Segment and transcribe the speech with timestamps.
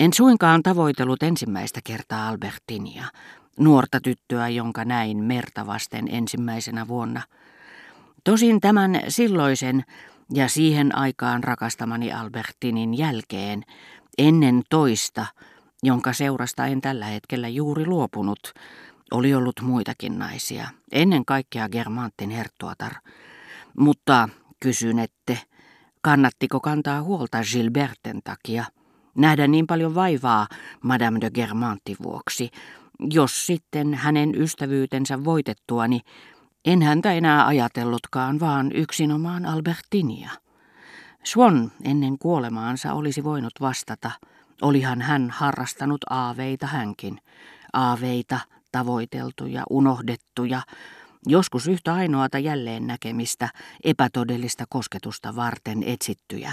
[0.00, 3.04] En suinkaan tavoitellut ensimmäistä kertaa Albertinia,
[3.58, 7.22] nuorta tyttöä, jonka näin merta vasten ensimmäisenä vuonna.
[8.24, 9.84] Tosin tämän silloisen
[10.34, 13.62] ja siihen aikaan rakastamani Albertinin jälkeen,
[14.18, 15.26] ennen toista,
[15.82, 18.52] jonka seurasta en tällä hetkellä juuri luopunut,
[19.10, 22.92] oli ollut muitakin naisia, ennen kaikkea Germantin herttuatar.
[23.78, 24.28] Mutta
[24.60, 25.38] kysyn, ette,
[26.00, 28.64] kannattiko kantaa huolta Gilberten takia,
[29.16, 30.46] nähdä niin paljon vaivaa
[30.82, 32.50] Madame de Germantin vuoksi,
[33.10, 36.00] jos sitten hänen ystävyytensä voitettuani
[36.66, 40.30] en häntä enää ajatellutkaan, vaan yksinomaan Albertinia.
[41.24, 44.10] Swan ennen kuolemaansa olisi voinut vastata,
[44.62, 47.18] olihan hän harrastanut aaveita hänkin,
[47.72, 48.40] aaveita,
[48.72, 50.62] tavoiteltuja, unohdettuja,
[51.26, 53.48] joskus yhtä ainoata jälleen näkemistä,
[53.84, 56.52] epätodellista kosketusta varten etsittyjä,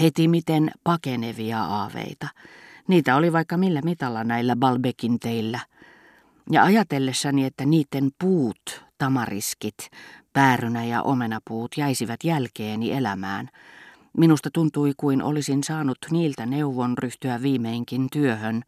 [0.00, 2.28] heti miten pakenevia aaveita.
[2.88, 5.60] Niitä oli vaikka millä mitalla näillä Balbekin teillä.
[6.50, 9.90] Ja ajatellessani, että niiden puut, tamariskit,
[10.32, 13.48] päärynä ja omenapuut jäisivät jälkeeni elämään,
[14.16, 18.62] minusta tuntui kuin olisin saanut niiltä neuvon ryhtyä viimeinkin työhön,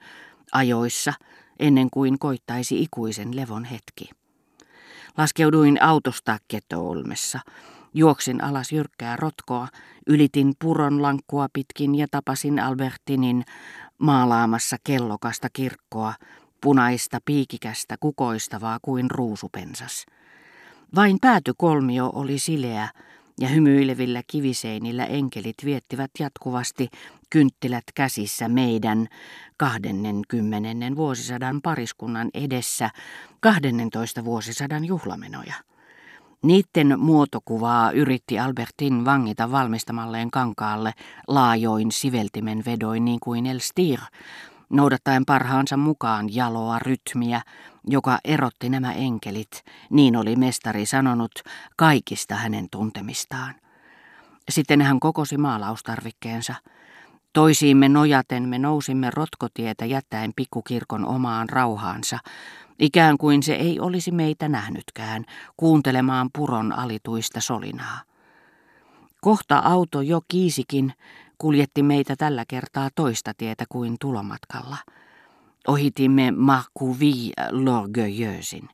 [0.53, 1.13] ajoissa,
[1.59, 4.20] ennen kuin koittaisi ikuisen levon hetki.
[5.19, 7.41] Laskeuduin autosta Ketoolmessa.
[7.95, 9.69] Juoksin alas jyrkkää rotkoa,
[10.07, 13.45] ylitin puron lankkua pitkin ja tapasin Albertinin
[13.99, 16.15] maalaamassa kellokasta kirkkoa,
[16.61, 20.07] punaista piikikästä kukoistavaa kuin ruusupensas.
[20.95, 22.89] Vain päätykolmio oli sileä,
[23.41, 26.89] ja hymyilevillä kiviseinillä enkelit viettivät jatkuvasti
[27.31, 29.07] kynttilät käsissä meidän
[29.57, 30.97] 20.
[30.97, 32.91] vuosisadan pariskunnan edessä
[33.41, 35.55] 12 vuosisadan juhlamenoja.
[36.43, 40.93] Niitten muotokuvaa yritti Albertin vangita valmistamalleen kankaalle
[41.29, 44.01] laajoin siveltimen vedoin niin kuin Elstir,
[44.71, 47.43] noudattaen parhaansa mukaan jaloa rytmiä,
[47.87, 51.33] joka erotti nämä enkelit, niin oli mestari sanonut,
[51.77, 53.55] kaikista hänen tuntemistaan.
[54.49, 56.55] Sitten hän kokosi maalaustarvikkeensa.
[57.33, 62.19] Toisiimme nojaten me nousimme rotkotietä jättäen pikkukirkon omaan rauhaansa,
[62.79, 65.25] ikään kuin se ei olisi meitä nähnytkään,
[65.57, 68.01] kuuntelemaan puron alituista solinaa.
[69.21, 70.93] Kohta auto jo kiisikin,
[71.39, 74.77] kuljetti meitä tällä kertaa toista tietä kuin tulomatkalla.
[75.71, 78.69] Ohitimme Marcouvi l'Orgueilleusin.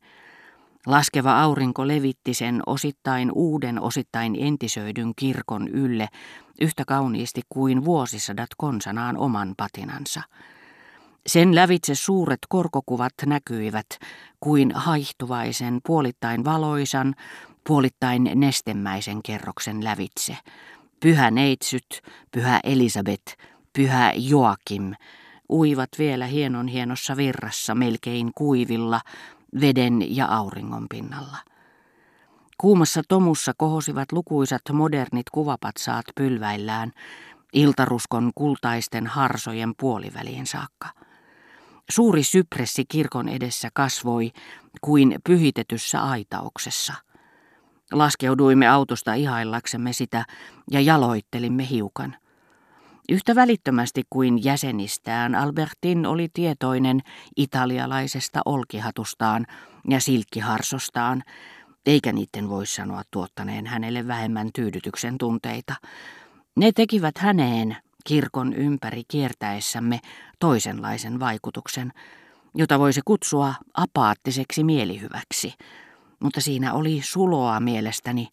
[0.86, 6.08] Laskeva aurinko levitti sen osittain uuden, osittain entisöidyn kirkon ylle
[6.60, 10.22] yhtä kauniisti kuin vuosisadat konsanaan oman patinansa.
[11.26, 13.86] Sen lävitse suuret korkokuvat näkyivät
[14.40, 17.14] kuin haihtuvaisen, puolittain valoisan,
[17.66, 20.36] puolittain nestemäisen kerroksen lävitse.
[21.00, 23.36] Pyhä neitsyt, pyhä Elisabeth,
[23.72, 24.92] pyhä Joakim
[25.50, 29.00] uivat vielä hienon hienossa virrassa melkein kuivilla
[29.60, 31.36] veden ja auringon pinnalla.
[32.58, 36.92] Kuumassa tomussa kohosivat lukuisat modernit kuvapatsaat pylväillään
[37.52, 40.88] iltaruskon kultaisten harsojen puoliväliin saakka.
[41.90, 44.30] Suuri sypressi kirkon edessä kasvoi
[44.80, 46.94] kuin pyhitetyssä aitauksessa–
[47.92, 50.24] Laskeuduimme autosta ihaillaksemme sitä
[50.70, 52.16] ja jaloittelimme hiukan.
[53.08, 57.00] Yhtä välittömästi kuin jäsenistään Albertin oli tietoinen
[57.36, 59.46] italialaisesta olkihatustaan
[59.90, 61.22] ja silkkiharsostaan,
[61.86, 65.74] eikä niiden voi sanoa tuottaneen hänelle vähemmän tyydytyksen tunteita.
[66.56, 70.00] Ne tekivät häneen kirkon ympäri kiertäessämme
[70.38, 71.92] toisenlaisen vaikutuksen,
[72.54, 75.54] jota voisi kutsua apaattiseksi mielihyväksi–
[76.20, 78.28] mutta siinä oli suloa mielestäni.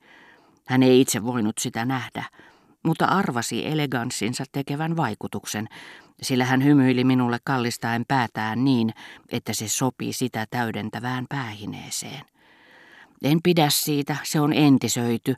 [0.67, 2.25] Hän ei itse voinut sitä nähdä,
[2.83, 5.67] mutta arvasi eleganssinsa tekevän vaikutuksen,
[6.21, 8.93] sillä hän hymyili minulle kallistaen päätään niin,
[9.29, 12.25] että se sopi sitä täydentävään päähineeseen.
[13.23, 15.35] En pidä siitä, se on entisöity,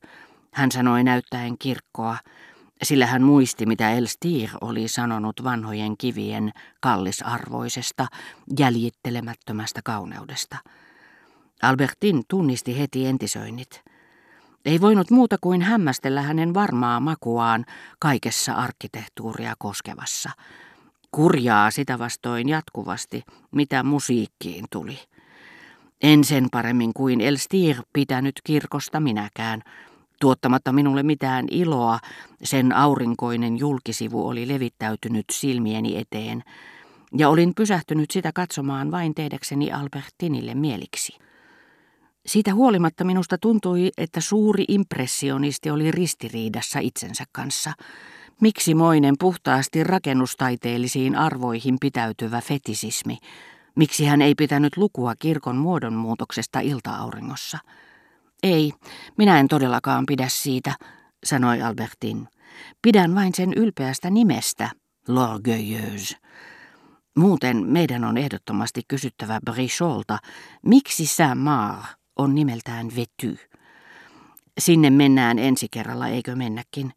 [0.53, 2.17] hän sanoi näyttäen kirkkoa,
[2.83, 8.07] sillä hän muisti, mitä Elstir oli sanonut vanhojen kivien kallisarvoisesta,
[8.59, 10.57] jäljittelemättömästä kauneudesta.
[11.61, 13.84] Albertin tunnisti heti entisöinnit.
[14.65, 17.65] Ei voinut muuta kuin hämmästellä hänen varmaa makuaan
[17.99, 20.29] kaikessa arkkitehtuuria koskevassa.
[21.11, 24.99] Kurjaa sitä vastoin jatkuvasti, mitä musiikkiin tuli.
[26.01, 29.61] En sen paremmin kuin Elstir pitänyt kirkosta minäkään.
[30.21, 31.99] Tuottamatta minulle mitään iloa,
[32.43, 36.43] sen aurinkoinen julkisivu oli levittäytynyt silmieni eteen,
[37.17, 41.17] ja olin pysähtynyt sitä katsomaan vain tehdäkseni Albertinille mieliksi.
[42.25, 47.73] Siitä huolimatta minusta tuntui, että suuri impressionisti oli ristiriidassa itsensä kanssa.
[48.41, 53.17] Miksi moinen puhtaasti rakennustaiteellisiin arvoihin pitäytyvä fetisismi?
[53.75, 57.57] Miksi hän ei pitänyt lukua kirkon muodonmuutoksesta iltaauringossa?
[58.43, 58.73] Ei,
[59.17, 60.75] minä en todellakaan pidä siitä,
[61.25, 62.27] sanoi Albertin.
[62.81, 64.69] Pidän vain sen ylpeästä nimestä,
[65.09, 66.17] l'orgueilleuse.
[67.17, 70.17] Muuten meidän on ehdottomasti kysyttävä Bricholta,
[70.65, 73.37] miksi Saint-Mar on nimeltään vety.
[74.57, 76.93] Sinne mennään ensi kerralla, eikö mennäkin?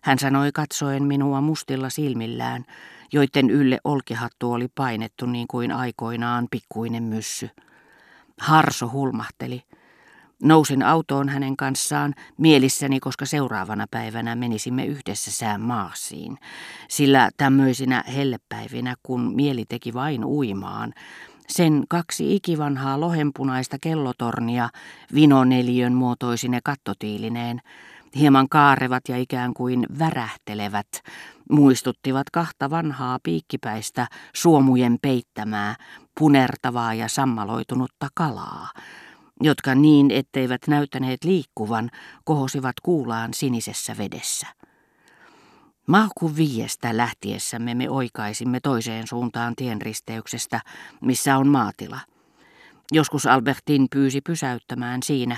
[0.00, 2.64] Hän sanoi katsoen minua mustilla silmillään,
[3.12, 7.50] joiden ylle olkihattu oli painettu niin kuin aikoinaan pikkuinen myssy.
[8.40, 9.62] Harso hulmahteli.
[10.42, 16.38] Nousin autoon hänen kanssaan mielissäni, koska seuraavana päivänä menisimme yhdessä sään maasiin.
[16.88, 20.92] Sillä tämmöisinä hellepäivinä, kun mieli teki vain uimaan,
[21.48, 24.68] sen kaksi ikivanhaa lohenpunaista kellotornia
[25.14, 27.60] vinoneliön muotoisine kattotiilineen,
[28.14, 30.88] hieman kaarevat ja ikään kuin värähtelevät,
[31.50, 35.76] muistuttivat kahta vanhaa piikkipäistä suomujen peittämää,
[36.18, 38.68] punertavaa ja sammaloitunutta kalaa,
[39.40, 41.90] jotka niin etteivät näyttäneet liikkuvan,
[42.24, 44.46] kohosivat kuulaan sinisessä vedessä.
[45.86, 50.60] Mahku viiestä lähtiessämme me oikaisimme toiseen suuntaan tienristeyksestä,
[51.00, 52.00] missä on maatila.
[52.92, 55.36] Joskus Albertin pyysi pysäyttämään siinä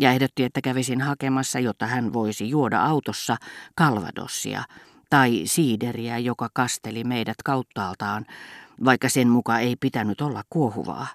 [0.00, 3.36] ja ehdotti, että kävisin hakemassa, jotta hän voisi juoda autossa
[3.74, 4.62] kalvadossia
[5.10, 8.26] tai siideriä, joka kasteli meidät kauttaaltaan,
[8.84, 11.06] vaikka sen muka ei pitänyt olla kuohuvaa.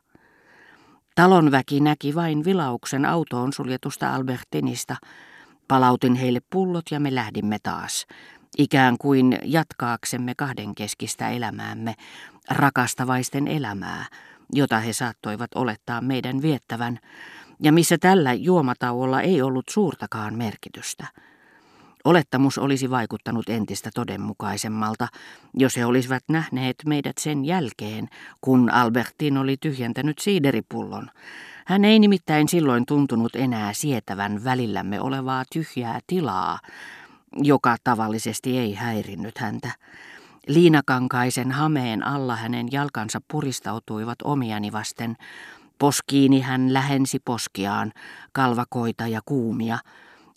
[1.16, 4.96] Talon väki näki vain vilauksen autoon suljetusta Albertinista.
[5.68, 8.06] Palautin heille pullot ja me lähdimme taas,
[8.57, 11.95] ikään kuin jatkaaksemme kahdenkeskistä elämäämme,
[12.50, 14.06] rakastavaisten elämää,
[14.54, 17.00] jota he saattoivat olettaa meidän viettävän,
[17.59, 21.07] ja missä tällä juomatauolla ei ollut suurtakaan merkitystä.
[22.04, 25.07] Olettamus olisi vaikuttanut entistä todenmukaisemmalta,
[25.54, 28.07] jos he olisivat nähneet meidät sen jälkeen,
[28.42, 31.09] kun Albertin oli tyhjentänyt siideripullon.
[31.65, 36.59] Hän ei nimittäin silloin tuntunut enää sietävän välillämme olevaa tyhjää tilaa,
[37.36, 39.72] joka tavallisesti ei häirinnyt häntä.
[40.48, 45.16] Liinakankaisen hameen alla hänen jalkansa puristautuivat omiani vasten.
[45.80, 47.92] Poskiini hän lähensi poskiaan,
[48.32, 49.80] kalvakoita ja kuumia,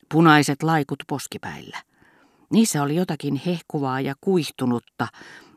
[0.09, 1.79] punaiset laikut poskipäillä.
[2.51, 5.09] Niissä oli jotakin hehkuvaa ja kuihtunutta,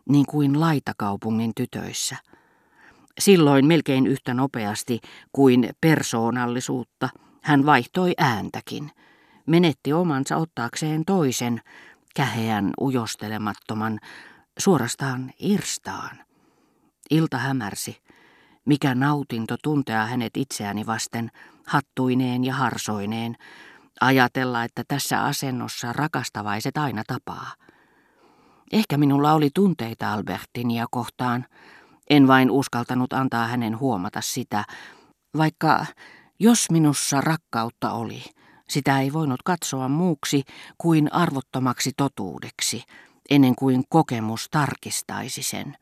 [0.10, 2.16] niin kuin laitakaupungin tytöissä.
[3.20, 5.00] Silloin melkein yhtä nopeasti
[5.32, 7.10] kuin persoonallisuutta
[7.42, 8.92] hän vaihtoi ääntäkin.
[9.45, 11.62] Menetti omansa ottaakseen toisen,
[12.16, 14.00] käheän ujostelemattoman,
[14.60, 16.19] suorastaan irstaan.
[17.10, 18.01] Ilta hämärsi.
[18.66, 21.31] Mikä nautinto tuntea hänet itseäni vasten,
[21.68, 23.36] hattuineen ja harsoineen,
[24.01, 27.54] ajatella, että tässä asennossa rakastavaiset aina tapaa.
[28.72, 31.46] Ehkä minulla oli tunteita Albertinia kohtaan,
[32.10, 34.63] en vain uskaltanut antaa hänen huomata sitä,
[35.38, 35.86] vaikka
[36.39, 38.24] jos minussa rakkautta oli,
[38.74, 40.44] sitä ei voinut katsoa muuksi
[40.78, 42.84] kuin arvottomaksi totuudeksi,
[43.30, 45.78] ennen kuin kokemus tarkistaisi sen.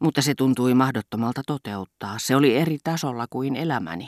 [0.00, 4.02] Mutta se tuntui mahdottomalta toteuttaa, se oli eri tasolla kuin elämäni.